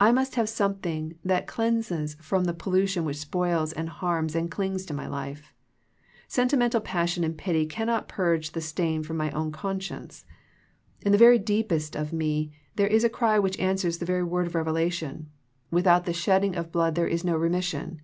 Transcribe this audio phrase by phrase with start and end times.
[0.00, 4.84] I must have something that cleanses from the pollution which spoils and harms and clings
[4.86, 5.52] to my life.
[6.26, 10.24] Sentimental passion and pity cannot purge the stain from my own conscience.
[11.02, 14.24] In the very deep est of me there is a cry which answers the very
[14.24, 15.30] word of revelation,"
[15.70, 18.02] Without the shedding of blood there is no remission."